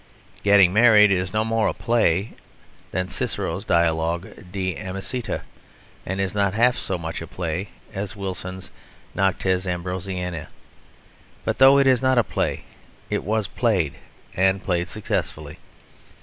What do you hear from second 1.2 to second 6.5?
no more a play than Cicero's dialogue De Amicitiâ, and